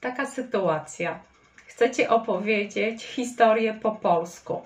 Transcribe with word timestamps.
taka 0.00 0.26
sytuacja. 0.26 1.18
Chcecie 1.66 2.10
opowiedzieć 2.10 3.04
historię 3.04 3.74
po 3.74 3.92
polsku. 3.92 4.62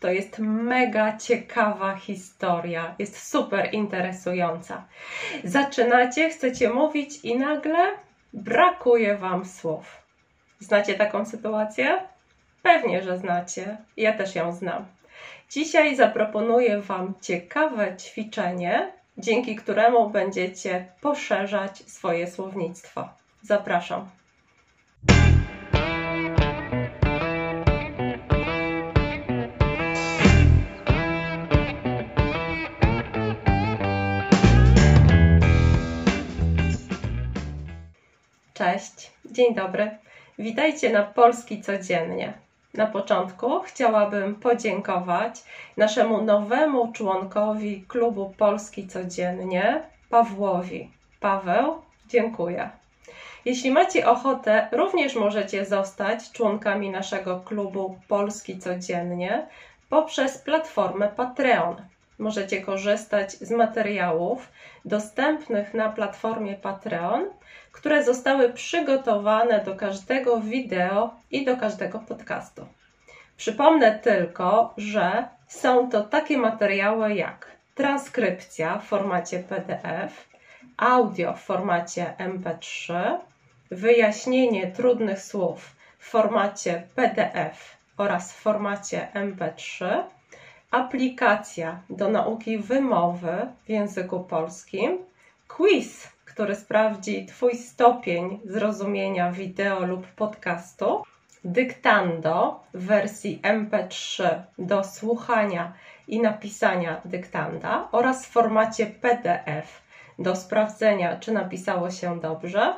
To 0.00 0.10
jest 0.10 0.38
mega 0.38 1.16
ciekawa 1.16 1.96
historia, 1.96 2.94
jest 2.98 3.28
super 3.28 3.74
interesująca. 3.74 4.84
Zaczynacie, 5.44 6.30
chcecie 6.30 6.70
mówić 6.70 7.24
i 7.24 7.36
nagle 7.38 7.92
brakuje 8.32 9.16
Wam 9.16 9.44
słów. 9.44 10.02
Znacie 10.60 10.94
taką 10.94 11.24
sytuację? 11.24 12.02
Pewnie, 12.62 13.02
że 13.02 13.18
znacie. 13.18 13.76
Ja 13.96 14.12
też 14.12 14.34
ją 14.34 14.52
znam. 14.52 14.86
Dzisiaj 15.50 15.96
zaproponuję 15.96 16.80
Wam 16.80 17.14
ciekawe 17.20 17.96
ćwiczenie, 17.96 18.92
dzięki 19.18 19.56
któremu 19.56 20.10
będziecie 20.10 20.86
poszerzać 21.00 21.78
swoje 21.78 22.26
słownictwo. 22.26 23.08
Zapraszam. 23.42 24.10
Cześć, 38.54 39.10
dzień 39.24 39.54
dobry. 39.54 39.90
Witajcie 40.38 40.92
na 40.92 41.02
Polski 41.02 41.62
Codziennie. 41.62 42.32
Na 42.74 42.86
początku 42.86 43.60
chciałabym 43.60 44.34
podziękować 44.34 45.44
naszemu 45.76 46.22
nowemu 46.22 46.92
członkowi 46.92 47.84
klubu 47.88 48.34
Polski 48.38 48.88
Codziennie, 48.88 49.82
Pawłowi. 50.10 50.90
Paweł, 51.20 51.82
dziękuję. 52.08 52.70
Jeśli 53.44 53.70
macie 53.70 54.08
ochotę, 54.08 54.68
również 54.72 55.14
możecie 55.14 55.64
zostać 55.64 56.32
członkami 56.32 56.90
naszego 56.90 57.40
klubu 57.40 57.98
Polski 58.08 58.58
Codziennie 58.58 59.46
poprzez 59.88 60.38
platformę 60.38 61.08
Patreon. 61.08 61.76
Możecie 62.18 62.60
korzystać 62.62 63.32
z 63.32 63.50
materiałów 63.50 64.48
dostępnych 64.84 65.74
na 65.74 65.88
platformie 65.88 66.54
Patreon, 66.54 67.26
które 67.72 68.04
zostały 68.04 68.52
przygotowane 68.52 69.64
do 69.64 69.74
każdego 69.74 70.40
wideo 70.40 71.14
i 71.30 71.44
do 71.44 71.56
każdego 71.56 71.98
podcastu. 71.98 72.66
Przypomnę 73.36 73.98
tylko, 73.98 74.74
że 74.76 75.28
są 75.48 75.90
to 75.90 76.02
takie 76.02 76.38
materiały 76.38 77.14
jak 77.14 77.46
transkrypcja 77.74 78.78
w 78.78 78.84
formacie 78.84 79.38
PDF, 79.38 80.28
audio 80.76 81.32
w 81.32 81.40
formacie 81.40 82.14
MP3, 82.18 83.18
wyjaśnienie 83.70 84.66
trudnych 84.66 85.22
słów 85.22 85.76
w 85.98 86.08
formacie 86.08 86.82
PDF 86.94 87.76
oraz 87.96 88.32
w 88.32 88.36
formacie 88.36 89.08
MP3, 89.14 90.02
aplikacja 90.70 91.80
do 91.90 92.08
nauki 92.08 92.58
wymowy 92.58 93.46
w 93.64 93.68
języku 93.68 94.20
polskim, 94.20 94.98
quiz, 95.48 96.08
który 96.24 96.54
sprawdzi 96.54 97.26
Twój 97.26 97.56
stopień 97.56 98.40
zrozumienia 98.44 99.32
wideo 99.32 99.86
lub 99.86 100.06
podcastu, 100.06 101.02
dyktando 101.44 102.60
w 102.74 102.86
wersji 102.86 103.40
MP3 103.42 104.28
do 104.58 104.84
słuchania 104.84 105.72
i 106.08 106.20
napisania 106.20 107.00
dyktanda 107.04 107.88
oraz 107.92 108.26
w 108.26 108.30
formacie 108.30 108.86
PDF 108.86 109.82
do 110.18 110.36
sprawdzenia, 110.36 111.16
czy 111.16 111.32
napisało 111.32 111.90
się 111.90 112.20
dobrze, 112.20 112.74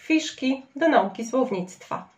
fiszki 0.00 0.62
do 0.76 0.88
nauki 0.88 1.24
słownictwa. 1.24 2.08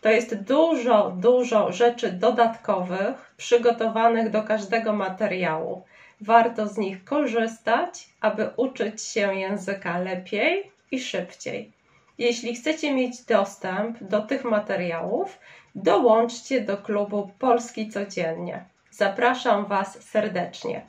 To 0.00 0.08
jest 0.08 0.34
dużo, 0.42 1.10
dużo 1.10 1.72
rzeczy 1.72 2.12
dodatkowych 2.12 3.34
przygotowanych 3.36 4.30
do 4.30 4.42
każdego 4.42 4.92
materiału. 4.92 5.82
Warto 6.20 6.68
z 6.68 6.78
nich 6.78 7.04
korzystać, 7.04 8.08
aby 8.20 8.50
uczyć 8.56 9.02
się 9.02 9.34
języka 9.34 9.98
lepiej 9.98 10.70
i 10.90 11.00
szybciej. 11.00 11.72
Jeśli 12.18 12.54
chcecie 12.54 12.94
mieć 12.94 13.22
dostęp 13.22 14.04
do 14.04 14.20
tych 14.20 14.44
materiałów, 14.44 15.38
dołączcie 15.74 16.60
do 16.60 16.76
klubu 16.76 17.30
Polski 17.38 17.90
Codziennie. 17.90 18.64
Zapraszam 18.90 19.66
Was 19.66 20.02
serdecznie. 20.02 20.82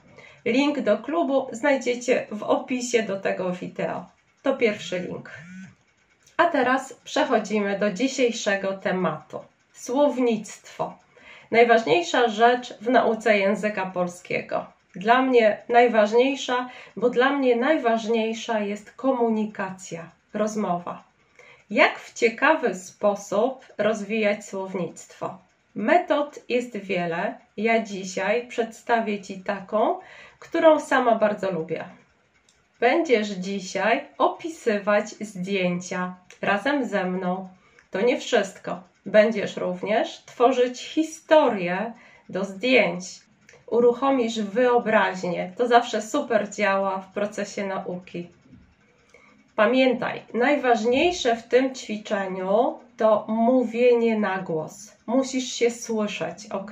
Link 0.45 0.79
do 0.79 0.97
klubu 0.97 1.47
znajdziecie 1.51 2.27
w 2.31 2.43
opisie 2.43 3.03
do 3.03 3.19
tego 3.19 3.51
wideo. 3.51 4.05
To 4.43 4.57
pierwszy 4.57 4.99
link. 4.99 5.31
A 6.39 6.45
teraz 6.45 6.93
przechodzimy 6.93 7.79
do 7.79 7.91
dzisiejszego 7.91 8.73
tematu. 8.77 9.39
Słownictwo. 9.73 10.93
Najważniejsza 11.51 12.27
rzecz 12.27 12.73
w 12.81 12.89
nauce 12.89 13.37
języka 13.37 13.85
polskiego. 13.85 14.65
Dla 14.95 15.21
mnie 15.21 15.57
najważniejsza, 15.69 16.69
bo 16.95 17.09
dla 17.09 17.29
mnie 17.29 17.55
najważniejsza 17.55 18.59
jest 18.59 18.91
komunikacja, 18.91 20.09
rozmowa. 20.33 21.03
Jak 21.69 21.99
w 21.99 22.13
ciekawy 22.13 22.75
sposób 22.75 23.65
rozwijać 23.77 24.45
słownictwo? 24.45 25.37
Metod 25.75 26.39
jest 26.49 26.77
wiele. 26.77 27.37
Ja 27.57 27.83
dzisiaj 27.83 28.47
przedstawię 28.47 29.21
Ci 29.21 29.39
taką, 29.39 29.99
którą 30.39 30.79
sama 30.79 31.15
bardzo 31.15 31.51
lubię. 31.51 31.85
Będziesz 32.79 33.29
dzisiaj 33.29 34.07
opisywać 34.17 35.09
zdjęcia 35.09 36.15
razem 36.41 36.85
ze 36.85 37.05
mną. 37.05 37.49
To 37.91 38.01
nie 38.01 38.19
wszystko. 38.19 38.83
Będziesz 39.05 39.57
również 39.57 40.23
tworzyć 40.25 40.81
historię 40.81 41.93
do 42.29 42.45
zdjęć. 42.45 43.03
Uruchomisz 43.67 44.41
wyobraźnię. 44.41 45.53
To 45.57 45.67
zawsze 45.67 46.01
super 46.01 46.49
działa 46.49 46.99
w 46.99 47.13
procesie 47.13 47.67
nauki. 47.67 48.27
Pamiętaj, 49.55 50.21
najważniejsze 50.33 51.35
w 51.35 51.47
tym 51.47 51.75
ćwiczeniu 51.75 52.79
to 52.97 53.25
mówienie 53.27 54.19
na 54.19 54.37
głos. 54.37 54.95
Musisz 55.05 55.53
się 55.53 55.71
słyszeć, 55.71 56.47
ok? 56.51 56.71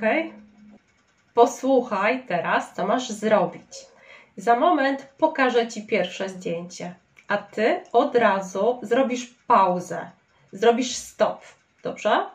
Posłuchaj 1.34 2.22
teraz, 2.26 2.74
co 2.74 2.86
masz 2.86 3.10
zrobić. 3.10 3.86
Za 4.38 4.56
moment 4.56 5.06
pokażę 5.18 5.68
Ci 5.68 5.82
pierwsze 5.82 6.28
zdjęcie, 6.28 6.94
a 7.28 7.38
Ty 7.38 7.80
od 7.92 8.16
razu 8.16 8.78
zrobisz 8.82 9.34
pauzę, 9.46 10.10
zrobisz 10.52 10.96
stop, 10.96 11.40
dobrze? 11.82 12.26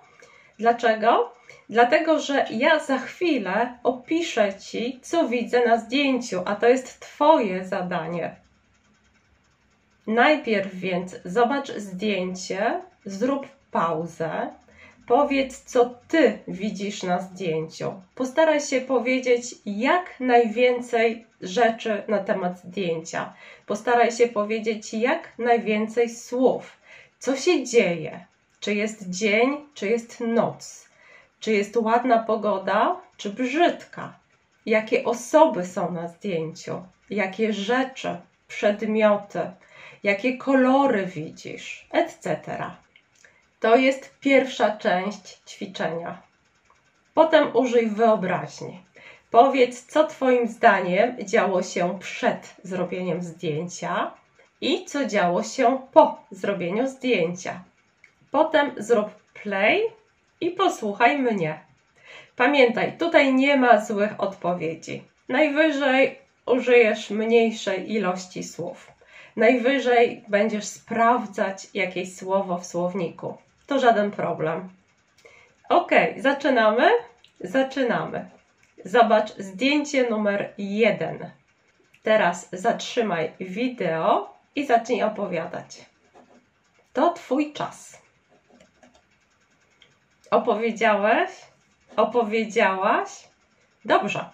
Dlaczego? 0.59 1.33
Dlatego, 1.69 2.19
że 2.19 2.45
ja 2.49 2.79
za 2.79 2.97
chwilę 2.97 3.77
opiszę 3.83 4.53
Ci, 4.59 4.99
co 5.01 5.27
widzę 5.27 5.65
na 5.65 5.77
zdjęciu, 5.77 6.41
a 6.45 6.55
to 6.55 6.67
jest 6.67 6.99
Twoje 6.99 7.65
zadanie. 7.65 8.35
Najpierw 10.07 10.75
więc 10.75 11.15
zobacz 11.25 11.71
zdjęcie, 11.71 12.81
zrób 13.05 13.47
pauzę, 13.71 14.53
powiedz, 15.07 15.63
co 15.63 15.95
Ty 16.07 16.39
widzisz 16.47 17.03
na 17.03 17.19
zdjęciu. 17.19 18.01
Postaraj 18.15 18.61
się 18.61 18.81
powiedzieć 18.81 19.55
jak 19.65 20.19
najwięcej 20.19 21.25
rzeczy 21.41 22.03
na 22.07 22.19
temat 22.19 22.59
zdjęcia. 22.59 23.33
Postaraj 23.65 24.11
się 24.11 24.27
powiedzieć 24.27 24.93
jak 24.93 25.33
najwięcej 25.37 26.09
słów. 26.09 26.77
Co 27.19 27.35
się 27.35 27.63
dzieje? 27.63 28.25
Czy 28.59 28.75
jest 28.75 29.09
dzień, 29.09 29.57
czy 29.73 29.87
jest 29.87 30.19
noc? 30.19 30.89
Czy 31.39 31.53
jest 31.53 31.77
ładna 31.77 32.19
pogoda, 32.19 33.01
czy 33.17 33.29
brzydka? 33.29 34.13
Jakie 34.65 35.03
osoby 35.03 35.65
są 35.65 35.91
na 35.91 36.07
zdjęciu? 36.07 36.81
Jakie 37.09 37.53
rzeczy, 37.53 38.17
przedmioty? 38.47 39.39
jakie 40.03 40.37
kolory 40.37 41.05
widzisz, 41.05 41.87
etc. 41.91 42.45
To 43.63 43.75
jest 43.75 44.19
pierwsza 44.19 44.77
część 44.77 45.41
ćwiczenia. 45.47 46.21
Potem 47.13 47.55
użyj 47.55 47.87
wyobraźni. 47.87 48.85
Powiedz, 49.31 49.85
co 49.85 50.07
Twoim 50.07 50.47
zdaniem 50.47 51.17
działo 51.25 51.63
się 51.63 51.99
przed 51.99 52.55
zrobieniem 52.63 53.21
zdjęcia 53.21 54.11
i 54.61 54.85
co 54.85 55.05
działo 55.05 55.43
się 55.43 55.79
po 55.93 56.17
zrobieniu 56.31 56.87
zdjęcia. 56.87 57.63
Potem 58.31 58.71
zrób 58.77 59.09
play 59.43 59.81
i 60.41 60.51
posłuchaj 60.51 61.19
mnie. 61.19 61.59
Pamiętaj, 62.35 62.97
tutaj 62.97 63.33
nie 63.33 63.57
ma 63.57 63.85
złych 63.85 64.11
odpowiedzi. 64.17 65.03
Najwyżej 65.29 66.19
użyjesz 66.45 67.09
mniejszej 67.09 67.93
ilości 67.93 68.43
słów. 68.43 68.91
Najwyżej 69.35 70.23
będziesz 70.27 70.65
sprawdzać 70.65 71.67
jakieś 71.73 72.15
słowo 72.15 72.57
w 72.57 72.65
słowniku. 72.65 73.37
To 73.73 73.79
żaden 73.79 74.11
problem. 74.11 74.69
Ok, 75.69 75.91
zaczynamy? 76.17 76.89
Zaczynamy. 77.39 78.29
Zobacz 78.85 79.35
zdjęcie 79.37 80.09
numer 80.09 80.53
jeden. 80.57 81.31
Teraz 82.03 82.49
zatrzymaj 82.51 83.31
wideo 83.39 84.33
i 84.55 84.65
zacznij 84.65 85.03
opowiadać. 85.03 85.85
To 86.93 87.13
Twój 87.13 87.53
czas. 87.53 88.01
Opowiedziałeś? 90.31 91.29
Opowiedziałaś? 91.95 93.09
Dobrze. 93.85 94.25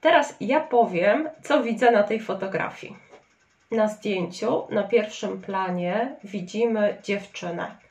Teraz 0.00 0.36
ja 0.40 0.60
powiem, 0.60 1.28
co 1.42 1.62
widzę 1.62 1.90
na 1.90 2.02
tej 2.02 2.20
fotografii. 2.20 2.96
Na 3.70 3.88
zdjęciu 3.88 4.66
na 4.70 4.82
pierwszym 4.82 5.42
planie 5.42 6.16
widzimy 6.24 6.98
dziewczynę. 7.02 7.85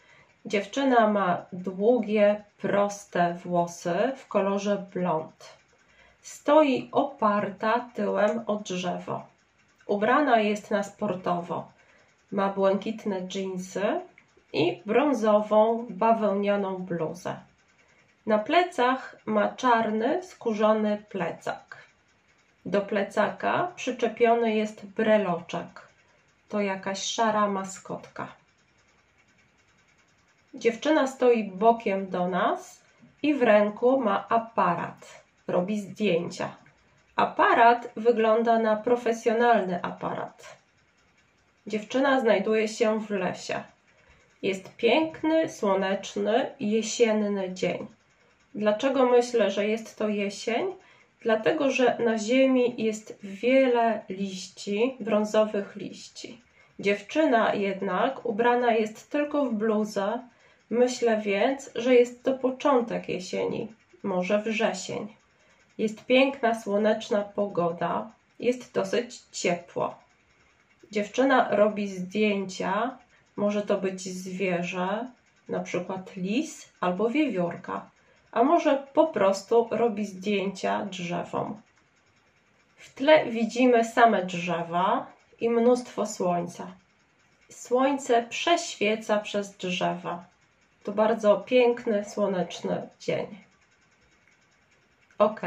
Dziewczyna 0.45 1.07
ma 1.07 1.45
długie, 1.53 2.43
proste 2.61 3.33
włosy 3.33 3.95
w 4.17 4.27
kolorze 4.27 4.85
blond. 4.93 5.57
Stoi 6.21 6.89
oparta 6.91 7.89
tyłem 7.93 8.41
o 8.47 8.55
drzewo. 8.55 9.25
Ubrana 9.87 10.39
jest 10.39 10.71
na 10.71 10.83
sportowo. 10.83 11.67
Ma 12.31 12.49
błękitne 12.49 13.21
dżinsy 13.21 14.01
i 14.53 14.81
brązową, 14.85 15.85
bawełnianą 15.89 16.77
bluzę. 16.77 17.35
Na 18.25 18.39
plecach 18.39 19.15
ma 19.25 19.49
czarny, 19.49 20.23
skórzany 20.23 21.03
plecak. 21.09 21.77
Do 22.65 22.81
plecaka 22.81 23.71
przyczepiony 23.75 24.55
jest 24.55 24.85
breloczek. 24.85 25.87
To 26.49 26.61
jakaś 26.61 27.03
szara 27.03 27.47
maskotka. 27.47 28.27
Dziewczyna 30.55 31.07
stoi 31.07 31.43
bokiem 31.43 32.09
do 32.09 32.27
nas 32.27 32.81
i 33.23 33.33
w 33.33 33.41
ręku 33.43 33.99
ma 33.99 34.27
aparat. 34.29 35.23
Robi 35.47 35.79
zdjęcia. 35.79 36.55
Aparat 37.15 37.91
wygląda 37.95 38.59
na 38.59 38.75
profesjonalny 38.75 39.83
aparat. 39.83 40.57
Dziewczyna 41.67 42.19
znajduje 42.19 42.67
się 42.67 42.99
w 42.99 43.09
lesie. 43.09 43.63
Jest 44.41 44.75
piękny, 44.75 45.49
słoneczny, 45.49 46.49
jesienny 46.59 47.53
dzień. 47.53 47.87
Dlaczego 48.55 49.05
myślę, 49.05 49.51
że 49.51 49.67
jest 49.67 49.97
to 49.97 50.09
jesień? 50.09 50.67
Dlatego, 51.21 51.71
że 51.71 51.97
na 51.99 52.17
ziemi 52.17 52.75
jest 52.77 53.19
wiele 53.23 54.01
liści, 54.09 54.97
brązowych 54.99 55.75
liści. 55.75 56.41
Dziewczyna 56.79 57.53
jednak 57.53 58.25
ubrana 58.25 58.71
jest 58.71 59.11
tylko 59.11 59.45
w 59.45 59.53
bluzę. 59.53 60.19
Myślę 60.69 61.21
więc, 61.21 61.71
że 61.75 61.95
jest 61.95 62.23
to 62.23 62.33
początek 62.33 63.09
jesieni, 63.09 63.73
może 64.03 64.41
wrzesień. 64.41 65.15
Jest 65.77 66.05
piękna, 66.05 66.61
słoneczna 66.61 67.21
pogoda, 67.21 68.11
jest 68.39 68.73
dosyć 68.73 69.21
ciepło. 69.31 69.95
Dziewczyna 70.91 71.55
robi 71.55 71.87
zdjęcia, 71.87 72.97
może 73.35 73.61
to 73.61 73.77
być 73.77 74.01
zwierzę, 74.01 75.11
na 75.49 75.59
przykład 75.59 76.15
lis 76.15 76.69
albo 76.79 77.09
wiewiórka 77.09 77.89
a 78.35 78.43
może 78.43 78.87
po 78.93 79.07
prostu 79.07 79.67
robi 79.71 80.05
zdjęcia 80.05 80.85
drzewom. 80.85 81.61
W 82.75 82.93
tle 82.93 83.25
widzimy 83.25 83.85
same 83.85 84.25
drzewa 84.25 85.07
i 85.39 85.49
mnóstwo 85.49 86.05
słońca. 86.05 86.67
Słońce 87.49 88.23
prześwieca 88.23 89.19
przez 89.19 89.57
drzewa. 89.57 90.25
To 90.85 90.91
bardzo 90.91 91.37
piękny, 91.37 92.05
słoneczny 92.05 92.89
dzień. 92.99 93.37
Ok, 95.17 95.41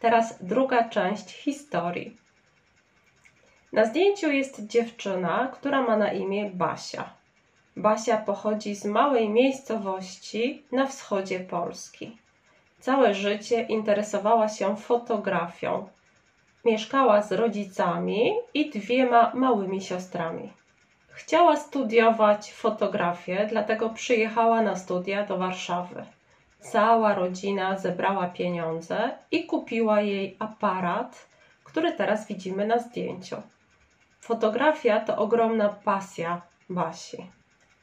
teraz 0.00 0.44
druga 0.44 0.88
część 0.88 1.32
historii. 1.32 2.16
Na 3.72 3.84
zdjęciu 3.84 4.30
jest 4.30 4.66
dziewczyna, 4.66 5.50
która 5.52 5.82
ma 5.82 5.96
na 5.96 6.12
imię 6.12 6.50
Basia. 6.54 7.10
Basia 7.76 8.16
pochodzi 8.16 8.74
z 8.74 8.84
małej 8.84 9.28
miejscowości 9.28 10.64
na 10.72 10.86
wschodzie 10.86 11.40
Polski. 11.40 12.16
Całe 12.80 13.14
życie 13.14 13.62
interesowała 13.62 14.48
się 14.48 14.76
fotografią. 14.76 15.88
Mieszkała 16.64 17.22
z 17.22 17.32
rodzicami 17.32 18.32
i 18.54 18.70
dwiema 18.70 19.32
małymi 19.34 19.80
siostrami. 19.80 20.52
Chciała 21.20 21.56
studiować 21.56 22.52
fotografię, 22.52 23.46
dlatego 23.50 23.90
przyjechała 23.90 24.62
na 24.62 24.76
studia 24.76 25.26
do 25.26 25.38
Warszawy. 25.38 26.04
Cała 26.60 27.14
rodzina 27.14 27.78
zebrała 27.78 28.26
pieniądze 28.26 29.10
i 29.30 29.46
kupiła 29.46 30.00
jej 30.00 30.36
aparat, 30.38 31.26
który 31.64 31.92
teraz 31.92 32.26
widzimy 32.26 32.66
na 32.66 32.78
zdjęciu. 32.78 33.36
Fotografia 34.20 35.00
to 35.00 35.16
ogromna 35.16 35.68
pasja 35.68 36.42
Basi. 36.70 37.26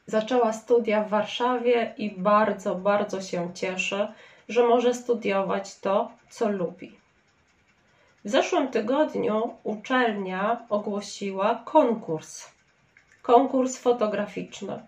Zaczęła 0.06 0.52
studia 0.52 1.04
w 1.04 1.08
Warszawie 1.08 1.94
i 1.96 2.10
bardzo, 2.10 2.74
bardzo 2.74 3.22
się 3.22 3.54
cieszy, 3.54 4.08
że 4.48 4.66
może 4.66 4.94
studiować 4.94 5.80
to, 5.80 6.10
co 6.28 6.48
lubi. 6.48 6.98
W 8.24 8.28
zeszłym 8.30 8.68
tygodniu 8.68 9.56
uczelnia 9.64 10.66
ogłosiła 10.68 11.62
konkurs. 11.64 12.57
Konkurs 13.28 13.78
fotograficzny. 13.78 14.82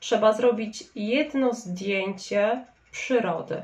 Trzeba 0.00 0.32
zrobić 0.32 0.84
jedno 0.94 1.52
zdjęcie 1.52 2.64
przyrody. 2.90 3.62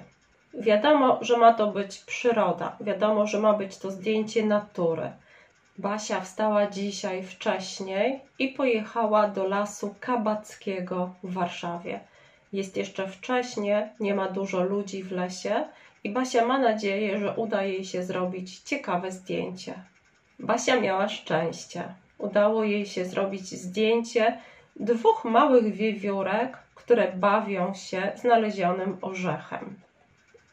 Wiadomo, 0.54 1.18
że 1.20 1.38
ma 1.38 1.54
to 1.54 1.66
być 1.66 1.98
przyroda. 1.98 2.76
Wiadomo, 2.80 3.26
że 3.26 3.38
ma 3.38 3.52
być 3.52 3.78
to 3.78 3.90
zdjęcie 3.90 4.46
natury. 4.46 5.12
Basia 5.78 6.20
wstała 6.20 6.66
dzisiaj 6.66 7.22
wcześniej 7.22 8.20
i 8.38 8.48
pojechała 8.48 9.28
do 9.28 9.44
lasu 9.44 9.94
Kabackiego 10.00 11.14
w 11.22 11.32
Warszawie. 11.32 12.00
Jest 12.52 12.76
jeszcze 12.76 13.08
wcześnie, 13.08 13.94
nie 14.00 14.14
ma 14.14 14.28
dużo 14.28 14.62
ludzi 14.62 15.02
w 15.02 15.12
lesie 15.12 15.64
i 16.04 16.10
Basia 16.10 16.44
ma 16.44 16.58
nadzieję, 16.58 17.18
że 17.18 17.34
uda 17.36 17.62
jej 17.62 17.84
się 17.84 18.04
zrobić 18.04 18.58
ciekawe 18.58 19.12
zdjęcie. 19.12 19.74
Basia 20.38 20.80
miała 20.80 21.08
szczęście. 21.08 22.01
Udało 22.18 22.64
jej 22.64 22.86
się 22.86 23.04
zrobić 23.04 23.50
zdjęcie 23.50 24.38
dwóch 24.76 25.24
małych 25.24 25.74
wiewiórek, 25.74 26.58
które 26.74 27.12
bawią 27.12 27.74
się 27.74 28.12
znalezionym 28.16 28.98
orzechem. 29.02 29.80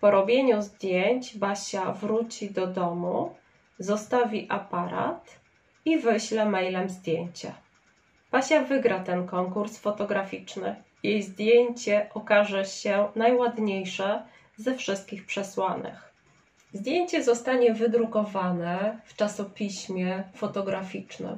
Po 0.01 0.11
robieniu 0.11 0.61
zdjęć 0.61 1.37
Basia 1.37 1.91
wróci 1.91 2.51
do 2.51 2.67
domu, 2.67 3.35
zostawi 3.79 4.47
aparat 4.49 5.39
i 5.85 5.97
wyśle 5.97 6.45
mailem 6.45 6.89
zdjęcie. 6.89 7.53
Basia 8.31 8.63
wygra 8.63 8.99
ten 8.99 9.27
konkurs 9.27 9.77
fotograficzny 9.77 10.75
jej 11.03 11.23
zdjęcie 11.23 12.09
okaże 12.13 12.65
się 12.65 13.07
najładniejsze 13.15 14.23
ze 14.57 14.75
wszystkich 14.75 15.25
przesłanych. 15.25 16.13
Zdjęcie 16.73 17.23
zostanie 17.23 17.73
wydrukowane 17.73 18.99
w 19.05 19.15
czasopiśmie 19.15 20.23
fotograficznym. 20.35 21.37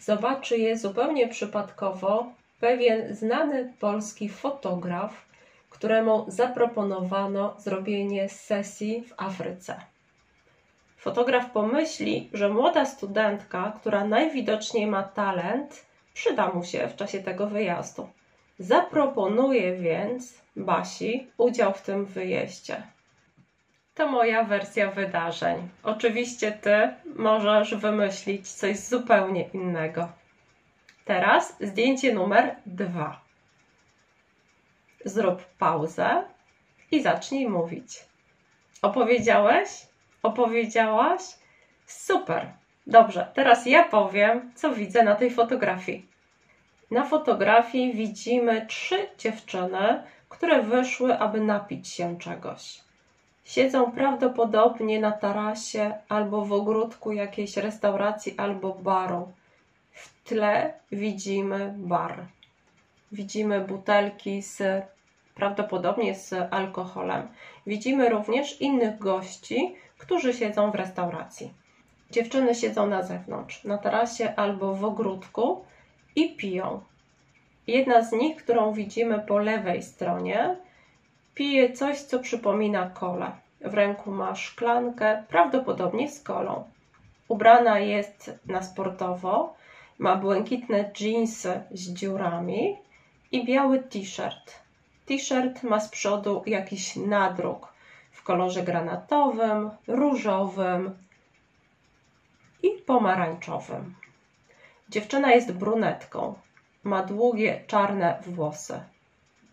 Zobaczy 0.00 0.58
je 0.58 0.78
zupełnie 0.78 1.28
przypadkowo 1.28 2.32
pewien 2.60 3.14
znany 3.14 3.72
polski 3.80 4.28
fotograf, 4.28 5.26
któremu 5.70 6.24
zaproponowano 6.28 7.54
zrobienie 7.58 8.28
sesji 8.28 9.02
w 9.02 9.14
Afryce. 9.16 9.80
Fotograf 10.96 11.50
pomyśli, 11.50 12.30
że 12.32 12.48
młoda 12.48 12.84
studentka, 12.84 13.72
która 13.80 14.04
najwidoczniej 14.04 14.86
ma 14.86 15.02
talent, 15.02 15.86
przyda 16.14 16.48
mu 16.52 16.64
się 16.64 16.88
w 16.88 16.96
czasie 16.96 17.22
tego 17.22 17.46
wyjazdu. 17.46 18.08
Zaproponuję 18.58 19.76
więc 19.76 20.34
Basi 20.56 21.26
udział 21.38 21.72
w 21.72 21.82
tym 21.82 22.06
wyjeździe. 22.06 22.82
To 24.00 24.08
moja 24.08 24.44
wersja 24.44 24.90
wydarzeń. 24.90 25.68
Oczywiście 25.82 26.52
ty 26.52 26.94
możesz 27.16 27.74
wymyślić 27.74 28.48
coś 28.48 28.78
zupełnie 28.78 29.48
innego. 29.48 30.08
Teraz 31.04 31.56
zdjęcie 31.60 32.14
numer 32.14 32.56
dwa. 32.66 33.20
Zrób 35.04 35.44
pauzę 35.58 36.24
i 36.90 37.02
zacznij 37.02 37.48
mówić. 37.48 38.04
Opowiedziałeś? 38.82 39.68
Opowiedziałaś? 40.22 41.22
Super. 41.86 42.46
Dobrze, 42.86 43.30
teraz 43.34 43.66
ja 43.66 43.84
powiem, 43.84 44.52
co 44.54 44.72
widzę 44.72 45.02
na 45.02 45.14
tej 45.14 45.30
fotografii. 45.30 46.06
Na 46.90 47.04
fotografii 47.04 47.94
widzimy 47.94 48.66
trzy 48.66 49.08
dziewczyny, 49.18 50.02
które 50.28 50.62
wyszły, 50.62 51.18
aby 51.18 51.40
napić 51.40 51.88
się 51.88 52.18
czegoś. 52.18 52.89
Siedzą 53.50 53.92
prawdopodobnie 53.92 55.00
na 55.00 55.12
tarasie 55.12 55.94
albo 56.08 56.44
w 56.44 56.52
ogródku 56.52 57.12
jakiejś 57.12 57.56
restauracji 57.56 58.34
albo 58.36 58.74
baru. 58.74 59.32
W 59.92 60.24
tle 60.24 60.72
widzimy 60.92 61.74
bar. 61.76 62.26
Widzimy 63.12 63.60
butelki 63.60 64.42
z 64.42 64.62
prawdopodobnie 65.34 66.14
z 66.14 66.34
alkoholem. 66.50 67.28
Widzimy 67.66 68.08
również 68.08 68.60
innych 68.60 68.98
gości, 68.98 69.74
którzy 69.98 70.34
siedzą 70.34 70.70
w 70.70 70.74
restauracji. 70.74 71.52
Dziewczyny 72.10 72.54
siedzą 72.54 72.86
na 72.86 73.02
zewnątrz, 73.02 73.64
na 73.64 73.78
tarasie 73.78 74.34
albo 74.36 74.74
w 74.74 74.84
ogródku 74.84 75.64
i 76.16 76.36
piją. 76.36 76.80
Jedna 77.66 78.02
z 78.02 78.12
nich, 78.12 78.36
którą 78.36 78.72
widzimy 78.72 79.18
po 79.18 79.38
lewej 79.38 79.82
stronie, 79.82 80.56
pije 81.40 81.72
coś, 81.72 82.00
co 82.00 82.18
przypomina 82.18 82.90
kolę. 82.90 83.32
W 83.60 83.74
ręku 83.74 84.10
ma 84.10 84.34
szklankę, 84.34 85.24
prawdopodobnie 85.28 86.10
z 86.10 86.22
kolą. 86.22 86.64
Ubrana 87.28 87.78
jest 87.78 88.38
na 88.46 88.62
sportowo, 88.62 89.54
ma 89.98 90.16
błękitne 90.16 90.92
dżinsy 90.92 91.60
z 91.70 91.92
dziurami 91.92 92.76
i 93.32 93.44
biały 93.44 93.78
t-shirt. 93.78 94.60
T-shirt 95.06 95.62
ma 95.62 95.80
z 95.80 95.88
przodu 95.88 96.42
jakiś 96.46 96.96
nadruk 96.96 97.72
w 98.12 98.22
kolorze 98.22 98.62
granatowym, 98.62 99.70
różowym 99.86 100.98
i 102.62 102.70
pomarańczowym. 102.86 103.94
Dziewczyna 104.88 105.32
jest 105.32 105.52
brunetką. 105.52 106.34
Ma 106.84 107.02
długie 107.02 107.60
czarne 107.66 108.18
włosy. 108.26 108.80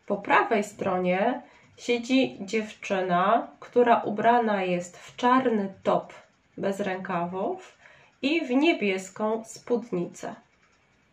Po 0.07 0.17
prawej 0.17 0.63
stronie 0.63 1.41
siedzi 1.77 2.37
dziewczyna, 2.41 3.47
która 3.59 4.01
ubrana 4.01 4.63
jest 4.63 4.97
w 4.97 5.15
czarny 5.15 5.73
top 5.83 6.13
bez 6.57 6.79
rękawów 6.79 7.77
i 8.21 8.45
w 8.45 8.49
niebieską 8.49 9.43
spódnicę. 9.45 10.35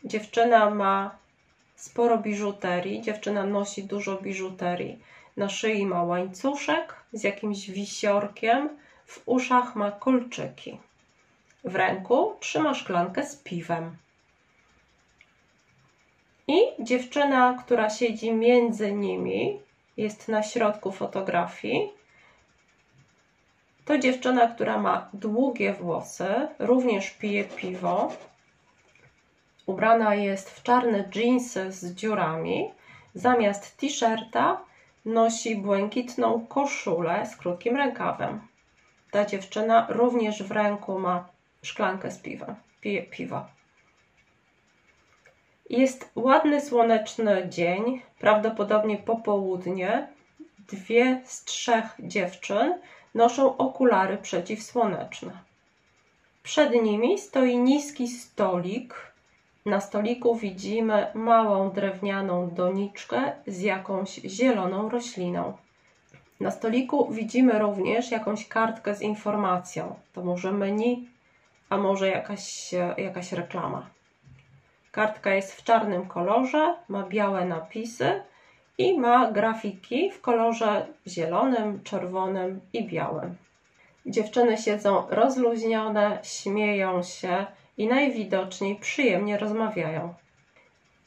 Dziewczyna 0.04 0.70
ma 0.70 1.16
sporo 1.76 2.18
biżuterii, 2.18 3.02
dziewczyna 3.02 3.46
nosi 3.46 3.84
dużo 3.84 4.16
biżuterii. 4.16 4.98
Na 5.36 5.48
szyi 5.48 5.86
ma 5.86 6.02
łańcuszek 6.02 6.94
z 7.12 7.24
jakimś 7.24 7.70
wisiorkiem, 7.70 8.68
w 9.06 9.22
uszach 9.26 9.76
ma 9.76 9.90
kolczyki. 9.90 10.78
W 11.64 11.74
ręku 11.74 12.36
trzyma 12.40 12.74
szklankę 12.74 13.26
z 13.26 13.36
piwem. 13.36 13.96
I 16.48 16.60
dziewczyna, 16.80 17.62
która 17.64 17.90
siedzi 17.90 18.32
między 18.32 18.92
nimi, 18.92 19.60
jest 19.96 20.28
na 20.28 20.42
środku 20.42 20.92
fotografii. 20.92 21.92
To 23.84 23.98
dziewczyna, 23.98 24.46
która 24.46 24.78
ma 24.78 25.08
długie 25.12 25.72
włosy, 25.72 26.48
również 26.58 27.10
pije 27.10 27.44
piwo. 27.44 28.12
Ubrana 29.66 30.14
jest 30.14 30.50
w 30.50 30.62
czarne 30.62 31.04
dżinsy 31.10 31.72
z 31.72 31.94
dziurami. 31.94 32.70
Zamiast 33.14 33.76
t-shirta 33.76 34.60
nosi 35.04 35.56
błękitną 35.56 36.46
koszulę 36.46 37.26
z 37.26 37.36
krótkim 37.36 37.76
rękawem. 37.76 38.40
Ta 39.10 39.24
dziewczyna 39.24 39.86
również 39.90 40.42
w 40.42 40.50
ręku 40.50 40.98
ma 40.98 41.28
szklankę 41.62 42.10
z 42.10 42.18
piwem. 42.18 42.54
Pije 42.80 43.02
piwo. 43.02 43.53
Jest 45.70 46.10
ładny, 46.14 46.60
słoneczny 46.60 47.46
dzień, 47.48 48.02
prawdopodobnie 48.18 48.98
popołudnie. 48.98 50.08
Dwie 50.68 51.20
z 51.24 51.44
trzech 51.44 51.84
dziewczyn 51.98 52.78
noszą 53.14 53.56
okulary 53.56 54.16
przeciwsłoneczne. 54.18 55.32
Przed 56.42 56.72
nimi 56.82 57.18
stoi 57.18 57.58
niski 57.58 58.08
stolik. 58.08 58.94
Na 59.66 59.80
stoliku 59.80 60.36
widzimy 60.36 61.06
małą 61.14 61.70
drewnianą 61.70 62.50
doniczkę 62.50 63.32
z 63.46 63.60
jakąś 63.60 64.14
zieloną 64.14 64.88
rośliną. 64.88 65.56
Na 66.40 66.50
stoliku 66.50 67.12
widzimy 67.12 67.58
również 67.58 68.10
jakąś 68.10 68.48
kartkę 68.48 68.94
z 68.94 69.02
informacją. 69.02 69.94
To 70.12 70.24
może 70.24 70.52
menu, 70.52 71.08
a 71.68 71.76
może 71.76 72.08
jakaś, 72.08 72.74
jakaś 72.96 73.32
reklama. 73.32 73.86
Kartka 74.94 75.34
jest 75.34 75.52
w 75.54 75.64
czarnym 75.64 76.06
kolorze, 76.06 76.74
ma 76.88 77.02
białe 77.02 77.44
napisy 77.44 78.22
i 78.78 78.98
ma 78.98 79.32
grafiki 79.32 80.10
w 80.10 80.20
kolorze 80.20 80.86
zielonym, 81.06 81.82
czerwonym 81.84 82.60
i 82.72 82.86
białym. 82.86 83.36
Dziewczyny 84.06 84.58
siedzą 84.58 85.06
rozluźnione, 85.10 86.18
śmieją 86.22 87.02
się 87.02 87.46
i 87.76 87.86
najwidoczniej 87.86 88.76
przyjemnie 88.76 89.38
rozmawiają. 89.38 90.14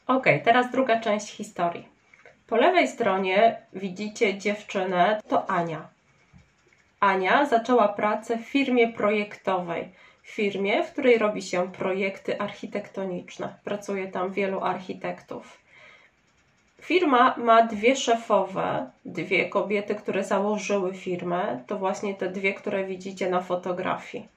Ok, 0.06 0.26
teraz 0.44 0.70
druga 0.70 1.00
część 1.00 1.32
historii. 1.32 1.88
Po 2.46 2.56
lewej 2.56 2.88
stronie 2.88 3.62
widzicie 3.72 4.38
dziewczynę, 4.38 5.20
to 5.28 5.50
Ania. 5.50 5.88
Ania 7.00 7.46
zaczęła 7.46 7.88
pracę 7.88 8.38
w 8.38 8.48
firmie 8.48 8.92
projektowej 8.92 9.88
firmie, 10.28 10.84
w 10.84 10.92
której 10.92 11.18
robi 11.18 11.42
się 11.42 11.72
projekty 11.72 12.40
architektoniczne. 12.40 13.54
Pracuje 13.64 14.08
tam 14.08 14.32
wielu 14.32 14.60
architektów. 14.60 15.58
Firma 16.80 17.34
ma 17.36 17.62
dwie 17.62 17.96
szefowe, 17.96 18.90
dwie 19.04 19.48
kobiety, 19.48 19.94
które 19.94 20.24
założyły 20.24 20.94
firmę. 20.94 21.62
To 21.66 21.78
właśnie 21.78 22.14
te 22.14 22.30
dwie, 22.30 22.54
które 22.54 22.84
widzicie 22.84 23.30
na 23.30 23.40
fotografii. 23.40 24.28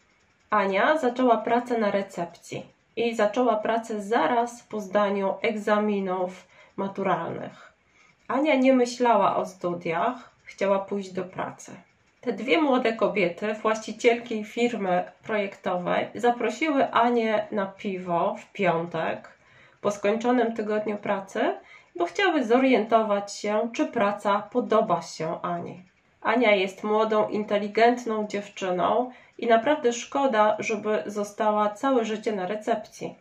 Ania 0.50 0.98
zaczęła 0.98 1.38
pracę 1.38 1.78
na 1.78 1.92
recepcji 1.92 2.66
i 2.96 3.16
zaczęła 3.16 3.56
pracę 3.56 4.02
zaraz 4.02 4.64
po 4.64 4.82
zdaniu 4.82 5.34
egzaminów 5.42 6.48
maturalnych. 6.76 7.74
Ania 8.28 8.56
nie 8.56 8.74
myślała 8.74 9.36
o 9.36 9.46
studiach, 9.46 10.32
chciała 10.44 10.80
pójść 10.80 11.12
do 11.14 11.24
pracy. 11.24 11.72
Te 12.22 12.34
dwie 12.34 12.62
młode 12.62 12.94
kobiety, 12.94 13.54
właścicielki 13.54 14.44
firmy 14.44 15.12
projektowej, 15.24 16.08
zaprosiły 16.16 16.92
Anię 16.92 17.48
na 17.52 17.66
piwo 17.66 18.36
w 18.40 18.52
piątek 18.52 19.30
po 19.82 19.92
skończonym 19.92 20.56
tygodniu 20.56 20.98
pracy, 20.98 21.58
bo 21.96 22.06
chciały 22.06 22.44
zorientować 22.44 23.36
się, 23.36 23.70
czy 23.74 23.86
praca 23.86 24.42
podoba 24.52 25.02
się 25.02 25.42
Ani. 25.42 25.84
Ania 26.22 26.56
jest 26.56 26.84
młodą, 26.84 27.28
inteligentną 27.28 28.28
dziewczyną 28.28 29.12
i 29.38 29.48
naprawdę 29.48 29.94
szkoda, 29.94 30.56
żeby 30.60 31.04
została 31.06 31.70
całe 31.70 32.06
życie 32.06 32.32
na 32.32 32.48
recepcji. 32.48 33.16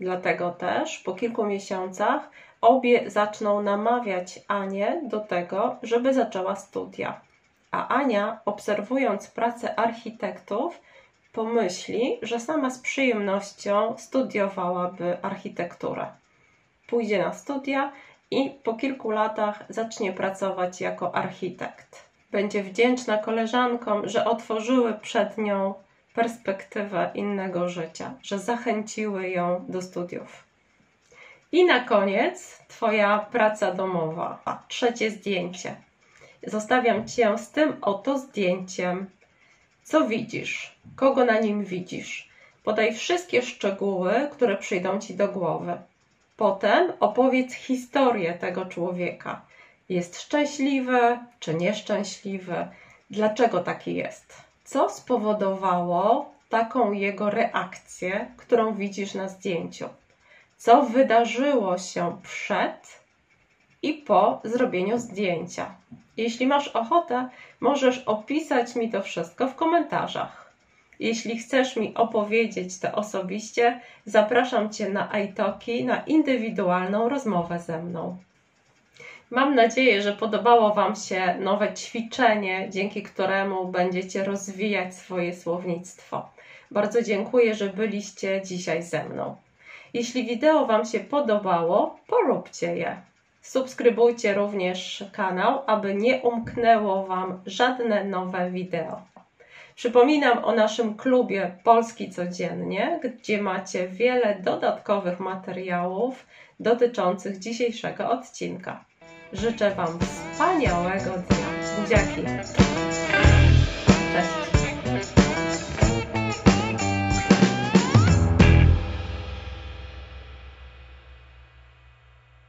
Dlatego 0.00 0.50
też 0.50 0.98
po 0.98 1.14
kilku 1.14 1.44
miesiącach 1.44 2.30
obie 2.60 3.10
zaczną 3.10 3.62
namawiać 3.62 4.40
Anię 4.48 5.00
do 5.02 5.20
tego, 5.20 5.76
żeby 5.82 6.14
zaczęła 6.14 6.56
studia 6.56 7.20
a 7.72 7.88
Ania, 7.88 8.40
obserwując 8.44 9.28
pracę 9.28 9.78
architektów, 9.78 10.80
pomyśli, 11.32 12.18
że 12.22 12.40
sama 12.40 12.70
z 12.70 12.78
przyjemnością 12.78 13.94
studiowałaby 13.98 15.22
architekturę. 15.22 16.06
Pójdzie 16.86 17.18
na 17.18 17.32
studia 17.32 17.92
i 18.30 18.50
po 18.50 18.74
kilku 18.74 19.10
latach 19.10 19.64
zacznie 19.68 20.12
pracować 20.12 20.80
jako 20.80 21.14
architekt. 21.14 22.04
Będzie 22.30 22.62
wdzięczna 22.62 23.18
koleżankom, 23.18 24.08
że 24.08 24.24
otworzyły 24.24 24.94
przed 24.94 25.38
nią 25.38 25.74
perspektywę 26.14 27.10
innego 27.14 27.68
życia, 27.68 28.14
że 28.22 28.38
zachęciły 28.38 29.28
ją 29.28 29.64
do 29.68 29.82
studiów. 29.82 30.44
I 31.52 31.64
na 31.64 31.80
koniec 31.80 32.62
Twoja 32.68 33.18
praca 33.18 33.72
domowa. 33.72 34.38
A 34.44 34.62
trzecie 34.68 35.10
zdjęcie. 35.10 35.76
Zostawiam 36.46 37.08
Cię 37.08 37.38
z 37.38 37.50
tym 37.50 37.76
oto 37.80 38.18
zdjęciem. 38.18 39.10
Co 39.82 40.08
widzisz? 40.08 40.76
Kogo 40.96 41.24
na 41.24 41.40
nim 41.40 41.64
widzisz? 41.64 42.28
Podaj 42.64 42.94
wszystkie 42.94 43.42
szczegóły, 43.42 44.28
które 44.32 44.56
przyjdą 44.56 45.00
Ci 45.00 45.14
do 45.14 45.28
głowy. 45.28 45.78
Potem 46.36 46.92
opowiedz 47.00 47.54
historię 47.54 48.34
tego 48.34 48.64
człowieka. 48.66 49.40
Jest 49.88 50.20
szczęśliwy 50.20 51.18
czy 51.40 51.54
nieszczęśliwy? 51.54 52.68
Dlaczego 53.10 53.60
taki 53.60 53.94
jest? 53.94 54.34
Co 54.64 54.90
spowodowało 54.90 56.32
taką 56.48 56.92
jego 56.92 57.30
reakcję, 57.30 58.26
którą 58.36 58.74
widzisz 58.74 59.14
na 59.14 59.28
zdjęciu? 59.28 59.88
Co 60.56 60.82
wydarzyło 60.82 61.78
się 61.78 62.18
przed 62.22 63.00
i 63.82 63.94
po 63.94 64.40
zrobieniu 64.44 64.98
zdjęcia? 64.98 65.74
Jeśli 66.16 66.46
masz 66.46 66.68
ochotę, 66.68 67.28
możesz 67.60 67.98
opisać 67.98 68.74
mi 68.74 68.90
to 68.90 69.02
wszystko 69.02 69.48
w 69.48 69.54
komentarzach. 69.54 70.52
Jeśli 71.00 71.38
chcesz 71.38 71.76
mi 71.76 71.94
opowiedzieć 71.94 72.78
to 72.78 72.92
osobiście, 72.92 73.80
zapraszam 74.06 74.70
Cię 74.70 74.88
na 74.88 75.18
iTalki 75.18 75.84
na 75.84 76.02
indywidualną 76.04 77.08
rozmowę 77.08 77.58
ze 77.58 77.82
mną. 77.82 78.16
Mam 79.30 79.54
nadzieję, 79.54 80.02
że 80.02 80.12
podobało 80.12 80.74
Wam 80.74 80.96
się 80.96 81.34
nowe 81.40 81.74
ćwiczenie, 81.74 82.66
dzięki 82.70 83.02
któremu 83.02 83.68
będziecie 83.68 84.24
rozwijać 84.24 84.94
swoje 84.94 85.34
słownictwo. 85.36 86.28
Bardzo 86.70 87.02
dziękuję, 87.02 87.54
że 87.54 87.68
byliście 87.68 88.42
dzisiaj 88.44 88.82
ze 88.82 89.04
mną. 89.04 89.36
Jeśli 89.94 90.24
wideo 90.24 90.66
Wam 90.66 90.84
się 90.84 91.00
podobało, 91.00 91.98
polubcie 92.06 92.76
je. 92.76 93.11
Subskrybujcie 93.42 94.34
również 94.34 95.04
kanał, 95.12 95.62
aby 95.66 95.94
nie 95.94 96.16
umknęło 96.22 97.06
Wam 97.06 97.40
żadne 97.46 98.04
nowe 98.04 98.50
wideo. 98.50 99.02
Przypominam 99.74 100.44
o 100.44 100.52
naszym 100.52 100.96
klubie 100.96 101.56
Polski 101.64 102.10
Codziennie, 102.10 103.00
gdzie 103.04 103.42
macie 103.42 103.88
wiele 103.88 104.34
dodatkowych 104.40 105.20
materiałów 105.20 106.26
dotyczących 106.60 107.38
dzisiejszego 107.38 108.10
odcinka. 108.10 108.84
Życzę 109.32 109.70
Wam 109.70 109.98
wspaniałego 109.98 111.10
dnia. 111.10 111.46
Buziaki! 111.80 112.22